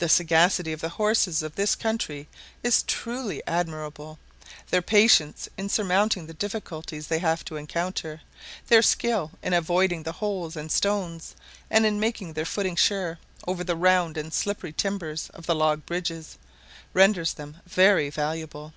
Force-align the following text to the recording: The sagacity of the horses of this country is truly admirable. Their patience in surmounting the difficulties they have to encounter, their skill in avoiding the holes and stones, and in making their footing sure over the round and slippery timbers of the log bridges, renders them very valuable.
The 0.00 0.08
sagacity 0.08 0.72
of 0.72 0.80
the 0.80 0.88
horses 0.98 1.44
of 1.44 1.54
this 1.54 1.76
country 1.76 2.26
is 2.64 2.82
truly 2.82 3.40
admirable. 3.46 4.18
Their 4.70 4.82
patience 4.82 5.48
in 5.56 5.68
surmounting 5.68 6.26
the 6.26 6.34
difficulties 6.34 7.06
they 7.06 7.20
have 7.20 7.44
to 7.44 7.54
encounter, 7.54 8.22
their 8.66 8.82
skill 8.82 9.30
in 9.40 9.52
avoiding 9.52 10.02
the 10.02 10.10
holes 10.18 10.56
and 10.56 10.72
stones, 10.72 11.36
and 11.70 11.86
in 11.86 12.00
making 12.00 12.32
their 12.32 12.44
footing 12.44 12.74
sure 12.74 13.20
over 13.46 13.62
the 13.62 13.76
round 13.76 14.16
and 14.16 14.34
slippery 14.34 14.72
timbers 14.72 15.30
of 15.32 15.46
the 15.46 15.54
log 15.54 15.86
bridges, 15.86 16.36
renders 16.92 17.34
them 17.34 17.58
very 17.64 18.10
valuable. 18.10 18.72